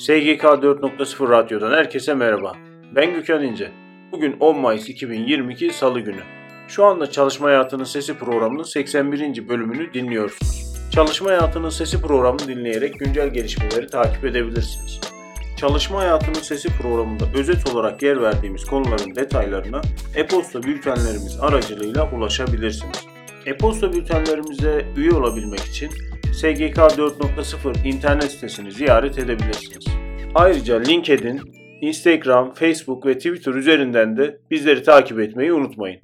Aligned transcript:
SGK 0.00 0.44
4.0 0.44 1.28
Radyo'dan 1.28 1.72
herkese 1.72 2.14
merhaba. 2.14 2.52
Ben 2.94 3.14
Gökhan 3.14 3.42
İnce. 3.42 3.70
Bugün 4.12 4.36
10 4.40 4.58
Mayıs 4.58 4.88
2022 4.88 5.70
Salı 5.70 6.00
günü. 6.00 6.20
Şu 6.68 6.84
anda 6.84 7.10
Çalışma 7.10 7.48
Hayatının 7.48 7.84
Sesi 7.84 8.18
programının 8.18 8.62
81. 8.62 9.48
bölümünü 9.48 9.94
dinliyorsunuz. 9.94 10.76
Çalışma 10.92 11.30
Hayatının 11.30 11.68
Sesi 11.68 12.02
programını 12.02 12.48
dinleyerek 12.48 12.98
güncel 12.98 13.28
gelişmeleri 13.28 13.86
takip 13.86 14.24
edebilirsiniz. 14.24 15.00
Çalışma 15.56 16.00
Hayatının 16.00 16.40
Sesi 16.40 16.68
programında 16.78 17.24
özet 17.34 17.74
olarak 17.74 18.02
yer 18.02 18.22
verdiğimiz 18.22 18.64
konuların 18.64 19.14
detaylarına 19.14 19.80
e-posta 20.16 20.62
bültenlerimiz 20.62 21.38
aracılığıyla 21.40 22.10
ulaşabilirsiniz. 22.12 23.06
E-posta 23.46 23.92
bültenlerimize 23.92 24.84
üye 24.96 25.12
olabilmek 25.12 25.60
için 25.60 25.90
SGK 26.32 26.76
4.0 26.76 27.88
internet 27.88 28.30
sitesini 28.30 28.72
ziyaret 28.72 29.18
edebilirsiniz. 29.18 29.99
Ayrıca 30.34 30.80
LinkedIn, 30.80 31.40
Instagram, 31.80 32.54
Facebook 32.54 33.06
ve 33.06 33.18
Twitter 33.18 33.52
üzerinden 33.54 34.16
de 34.16 34.38
bizleri 34.50 34.82
takip 34.82 35.20
etmeyi 35.20 35.52
unutmayın. 35.52 36.00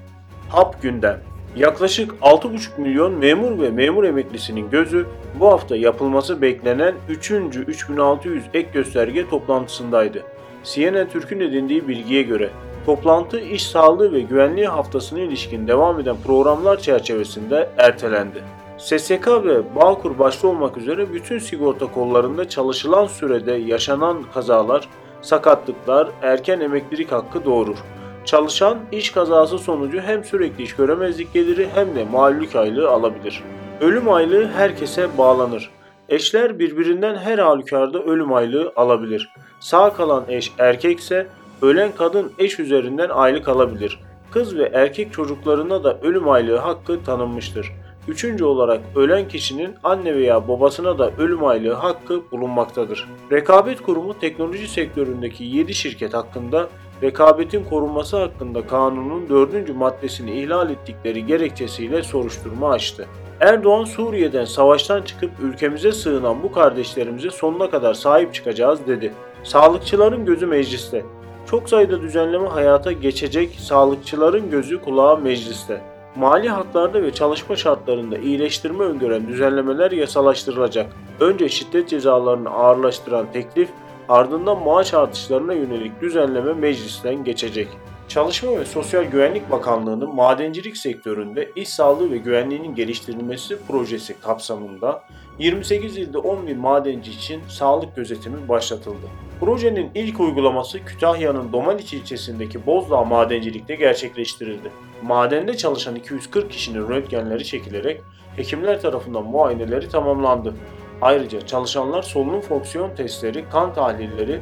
Hap 0.49 0.83
Gündem 0.83 1.21
Yaklaşık 1.57 2.13
6,5 2.23 2.81
milyon 2.81 3.13
memur 3.13 3.63
ve 3.63 3.71
memur 3.71 4.05
emeklisinin 4.05 4.71
gözü 4.71 5.07
bu 5.41 5.47
hafta 5.47 5.77
yapılması 5.77 6.43
beklenen 6.43 6.95
3. 7.09 7.31
3600 7.31 8.45
ek 8.55 8.69
gösterge 8.73 9.29
toplantısındaydı. 9.29 10.23
CNN 10.65 11.09
Türk'ün 11.09 11.41
edindiği 11.41 11.89
bilgiye 11.89 12.23
göre 12.23 12.51
toplantı 12.87 13.41
iş 13.41 13.67
sağlığı 13.67 14.13
ve 14.13 14.21
güvenliği 14.21 14.67
haftasına 14.67 15.21
ilişkin 15.21 15.69
devam 15.69 16.01
eden 16.01 16.17
programlar 16.27 16.81
çerçevesinde 16.81 17.69
ertelendi. 17.79 18.43
SSK 18.79 19.29
ve 19.29 19.75
Bağkur 19.77 20.19
başta 20.19 20.49
olmak 20.49 20.77
üzere 20.77 21.13
bütün 21.13 21.39
sigorta 21.39 21.87
kollarında 21.87 22.49
çalışılan 22.49 23.07
sürede 23.07 23.53
yaşanan 23.53 24.23
kazalar, 24.35 24.89
sakatlıklar, 25.23 26.09
erken 26.23 26.61
emeklilik 26.61 27.13
hakkı 27.13 27.45
doğurur. 27.45 27.77
Çalışan 28.25 28.79
iş 28.93 29.11
kazası 29.11 29.59
sonucu 29.59 30.01
hem 30.01 30.25
sürekli 30.25 30.65
iş 30.65 30.77
göremezlik 30.77 31.33
geliri 31.33 31.69
hem 31.75 31.97
de 31.97 32.05
mağlullük 32.05 32.57
aylığı 32.57 32.91
alabilir. 32.91 33.43
Ölüm 33.81 34.13
aylığı 34.13 34.49
herkese 34.49 35.19
bağlanır. 35.19 35.71
Eşler 36.09 36.59
birbirinden 36.59 37.17
her 37.17 37.39
halükarda 37.39 38.03
ölüm 38.03 38.33
aylığı 38.33 38.73
alabilir. 38.77 39.31
Sağ 39.61 39.93
kalan 39.93 40.25
eş 40.29 40.53
erkekse 40.59 41.27
ölen 41.63 41.93
kadın 41.99 42.33
eş 42.39 42.61
üzerinden 42.61 43.09
aylık 43.09 43.49
alabilir. 43.49 44.01
Kız 44.31 44.59
ve 44.59 44.71
erkek 44.73 45.13
çocuklarına 45.13 45.85
da 45.85 45.99
ölüm 46.01 46.29
aylığı 46.29 46.57
hakkı 46.57 47.05
tanınmıştır. 47.05 47.73
Üçüncü 48.09 48.45
olarak 48.45 48.81
ölen 48.97 49.29
kişinin 49.29 49.75
anne 49.85 50.15
veya 50.15 50.49
babasına 50.49 50.99
da 50.99 51.11
ölüm 51.19 51.45
aylığı 51.45 51.73
hakkı 51.73 52.23
bulunmaktadır. 52.33 53.09
Rekabet 53.33 53.83
Kurumu 53.83 54.19
teknoloji 54.19 54.69
sektöründeki 54.69 55.45
7 55.45 55.75
şirket 55.75 56.15
hakkında 56.15 56.69
rekabetin 57.03 57.65
korunması 57.65 58.17
hakkında 58.17 58.67
kanunun 58.67 59.29
4. 59.29 59.77
maddesini 59.77 60.41
ihlal 60.41 60.71
ettikleri 60.71 61.27
gerekçesiyle 61.27 62.03
soruşturma 62.03 62.71
açtı. 62.71 63.07
Erdoğan 63.41 63.85
Suriye'den 63.85 64.45
savaştan 64.45 65.03
çıkıp 65.03 65.31
ülkemize 65.43 65.93
sığınan 65.93 66.43
bu 66.43 66.53
kardeşlerimize 66.53 67.31
sonuna 67.31 67.71
kadar 67.71 67.95
sahip 67.95 68.35
çıkacağız 68.35 68.87
dedi. 68.87 69.13
Sağlıkçıların 69.45 70.27
gözü 70.27 70.47
mecliste. 70.47 71.05
Çok 71.51 71.69
sayıda 71.69 72.03
düzenleme 72.03 72.49
hayata 72.49 72.93
geçecek, 72.93 73.57
sağlıkçıların 73.61 74.51
gözü 74.51 74.83
kulağı 74.83 75.19
mecliste. 75.19 75.96
Mali 76.17 76.49
haklarda 76.49 77.03
ve 77.03 77.13
çalışma 77.13 77.57
şartlarında 77.57 78.19
iyileştirme 78.19 78.85
öngören 78.85 79.29
düzenlemeler 79.29 79.91
yasalaştırılacak. 79.91 80.93
Önce 81.21 81.49
şiddet 81.49 81.89
cezalarını 81.89 82.51
ağırlaştıran 82.51 83.33
teklif, 83.33 83.69
ardından 84.09 84.63
maaş 84.63 84.95
artışlarına 84.95 85.53
yönelik 85.53 86.01
düzenleme 86.01 86.53
meclisten 86.53 87.25
geçecek. 87.25 87.69
Çalışma 88.09 88.51
ve 88.61 88.65
Sosyal 88.65 89.05
Güvenlik 89.05 89.51
Bakanlığı'nın 89.51 90.15
madencilik 90.15 90.77
sektöründe 90.77 91.51
iş 91.57 91.69
sağlığı 91.69 92.11
ve 92.11 92.17
güvenliğinin 92.17 92.75
geliştirilmesi 92.75 93.59
projesi 93.69 94.21
kapsamında 94.21 95.03
28 95.39 95.97
ilde 95.97 96.19
10 96.19 96.47
bin 96.47 96.59
madenci 96.59 97.11
için 97.11 97.41
sağlık 97.49 97.97
gözetimi 97.97 98.49
başlatıldı. 98.49 99.07
Projenin 99.41 99.91
ilk 99.95 100.21
uygulaması 100.21 100.85
Kütahya'nın 100.85 101.53
Domaniç 101.53 101.93
ilçesindeki 101.93 102.67
Bozdağ 102.67 103.05
madencilikte 103.05 103.75
gerçekleştirildi. 103.75 104.71
Madende 105.03 105.57
çalışan 105.57 105.95
240 105.97 106.51
kişinin 106.51 106.89
röntgenleri 106.89 107.45
çekilerek 107.45 108.01
hekimler 108.37 108.81
tarafından 108.81 109.25
muayeneleri 109.25 109.89
tamamlandı. 109.89 110.55
Ayrıca 111.03 111.47
çalışanlar 111.47 112.03
solunum 112.03 112.41
fonksiyon 112.41 112.95
testleri, 112.95 113.45
kan 113.53 113.75
tahlilleri, 113.75 114.41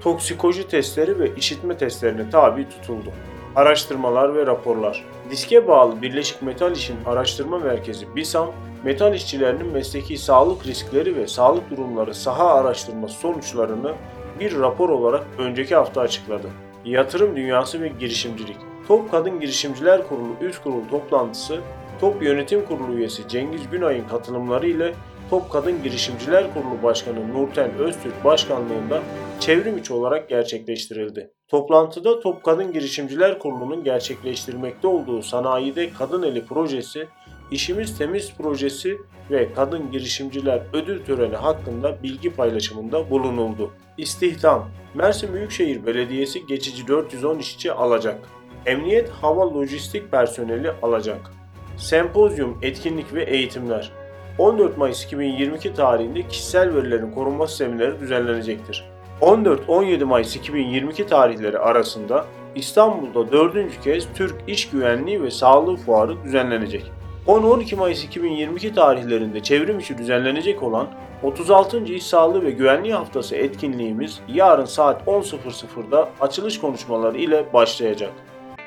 toksikoloji 0.00 0.68
testleri 0.68 1.18
ve 1.18 1.34
işitme 1.36 1.76
testlerine 1.76 2.30
tabi 2.30 2.68
tutuldu. 2.68 3.10
Araştırmalar 3.56 4.34
ve 4.34 4.46
raporlar 4.46 5.04
Diske 5.30 5.68
bağlı 5.68 6.02
Birleşik 6.02 6.42
Metal 6.42 6.72
İş'in 6.72 6.96
Araştırma 7.06 7.58
Merkezi 7.58 8.16
BİSAM, 8.16 8.52
metal 8.84 9.14
işçilerinin 9.14 9.66
mesleki 9.66 10.18
sağlık 10.18 10.66
riskleri 10.66 11.16
ve 11.16 11.26
sağlık 11.26 11.70
durumları 11.70 12.14
saha 12.14 12.54
araştırması 12.54 13.14
sonuçlarını 13.14 13.92
bir 14.40 14.58
rapor 14.58 14.88
olarak 14.88 15.24
önceki 15.38 15.74
hafta 15.74 16.00
açıkladı. 16.00 16.48
Yatırım 16.84 17.36
Dünyası 17.36 17.82
ve 17.82 17.88
Girişimcilik 17.88 18.56
Top 18.88 19.10
Kadın 19.10 19.40
Girişimciler 19.40 20.08
Kurulu 20.08 20.36
Üst 20.40 20.62
Kurul 20.62 20.88
toplantısı 20.90 21.60
Top 22.00 22.22
Yönetim 22.22 22.64
Kurulu 22.64 22.94
üyesi 22.94 23.28
Cengiz 23.28 23.70
Günay'ın 23.70 24.08
katılımları 24.08 24.66
ile 24.66 24.94
Top 25.30 25.50
Kadın 25.50 25.82
Girişimciler 25.82 26.54
Kurulu 26.54 26.82
Başkanı 26.82 27.34
Nurten 27.34 27.70
Öztürk 27.78 28.24
başkanlığında 28.24 29.02
çevrim 29.40 29.78
içi 29.78 29.92
olarak 29.92 30.28
gerçekleştirildi. 30.28 31.30
Toplantıda 31.48 32.20
Top 32.20 32.44
Kadın 32.44 32.72
Girişimciler 32.72 33.38
Kurulu'nun 33.38 33.84
gerçekleştirmekte 33.84 34.86
olduğu 34.86 35.22
sanayide 35.22 35.90
kadın 35.98 36.22
eli 36.22 36.46
projesi, 36.46 37.08
İşimiz 37.50 37.98
Temiz 37.98 38.34
projesi 38.34 38.98
ve 39.30 39.52
Kadın 39.52 39.90
Girişimciler 39.90 40.62
Ödül 40.72 41.04
Töreni 41.04 41.36
hakkında 41.36 42.02
bilgi 42.02 42.34
paylaşımında 42.34 43.10
bulunuldu. 43.10 43.70
İstihdam 43.98 44.70
Mersin 44.94 45.34
Büyükşehir 45.34 45.86
Belediyesi 45.86 46.46
geçici 46.46 46.88
410 46.88 47.38
işçi 47.38 47.72
alacak. 47.72 48.18
Emniyet 48.66 49.10
Hava 49.10 49.54
Lojistik 49.54 50.10
personeli 50.10 50.70
alacak. 50.82 51.30
Sempozyum, 51.76 52.58
etkinlik 52.62 53.14
ve 53.14 53.24
eğitimler 53.24 54.03
14 54.38 54.78
Mayıs 54.78 55.04
2022 55.04 55.74
tarihinde 55.74 56.28
kişisel 56.28 56.74
verilerin 56.74 57.10
korunması 57.10 57.56
semineri 57.56 58.00
düzenlenecektir. 58.00 58.84
14-17 59.20 60.04
Mayıs 60.04 60.36
2022 60.36 61.06
tarihleri 61.06 61.58
arasında 61.58 62.26
İstanbul'da 62.54 63.32
dördüncü 63.32 63.80
kez 63.80 64.06
Türk 64.14 64.34
İş 64.46 64.70
Güvenliği 64.70 65.22
ve 65.22 65.30
Sağlığı 65.30 65.76
Fuarı 65.76 66.24
düzenlenecek. 66.24 66.92
10-12 67.26 67.76
Mayıs 67.76 68.04
2022 68.04 68.74
tarihlerinde 68.74 69.42
çevrim 69.42 69.78
içi 69.78 69.98
düzenlenecek 69.98 70.62
olan 70.62 70.86
36. 71.22 71.84
İş 71.84 72.06
Sağlığı 72.06 72.44
ve 72.44 72.50
Güvenliği 72.50 72.94
Haftası 72.94 73.36
etkinliğimiz 73.36 74.20
yarın 74.28 74.64
saat 74.64 75.02
10.00'da 75.06 76.08
açılış 76.20 76.60
konuşmaları 76.60 77.18
ile 77.18 77.52
başlayacak. 77.52 78.12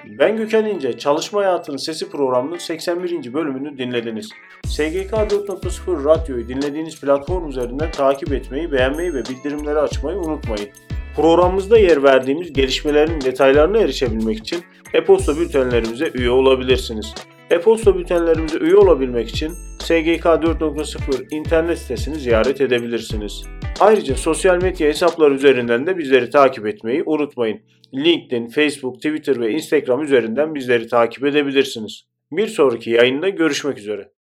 Ben 0.05 0.37
Gökhan 0.37 0.65
İnce, 0.65 0.97
Çalışma 0.97 1.39
Hayatının 1.39 1.77
Sesi 1.77 2.09
programının 2.09 2.57
81. 2.57 3.33
bölümünü 3.33 3.77
dinlediniz. 3.77 4.29
SGK 4.65 5.11
4.0 5.11 6.05
Radyo'yu 6.05 6.47
dinlediğiniz 6.47 7.01
platform 7.01 7.49
üzerinden 7.49 7.91
takip 7.91 8.33
etmeyi, 8.33 8.71
beğenmeyi 8.71 9.13
ve 9.13 9.19
bildirimleri 9.25 9.79
açmayı 9.79 10.17
unutmayın. 10.17 10.69
Programımızda 11.15 11.77
yer 11.77 12.03
verdiğimiz 12.03 12.53
gelişmelerin 12.53 13.21
detaylarına 13.21 13.77
erişebilmek 13.77 14.37
için 14.37 14.63
e-posta 14.93 15.37
bültenlerimize 15.37 16.11
üye 16.13 16.29
olabilirsiniz. 16.29 17.13
E-posta 17.49 17.95
bültenlerimize 17.95 18.57
üye 18.57 18.75
olabilmek 18.75 19.29
için 19.29 19.51
SGK 19.79 20.25
4.0 20.25 21.35
internet 21.35 21.79
sitesini 21.79 22.15
ziyaret 22.15 22.61
edebilirsiniz. 22.61 23.43
Ayrıca 23.79 24.15
sosyal 24.15 24.61
medya 24.61 24.87
hesapları 24.87 25.33
üzerinden 25.33 25.87
de 25.87 25.97
bizleri 25.97 26.29
takip 26.29 26.67
etmeyi 26.67 27.03
unutmayın. 27.05 27.59
LinkedIn, 27.95 28.47
Facebook, 28.47 28.95
Twitter 28.95 29.39
ve 29.39 29.51
Instagram 29.51 30.03
üzerinden 30.03 30.55
bizleri 30.55 30.87
takip 30.87 31.25
edebilirsiniz. 31.25 32.03
Bir 32.31 32.47
sonraki 32.47 32.89
yayında 32.89 33.29
görüşmek 33.29 33.77
üzere. 33.77 34.11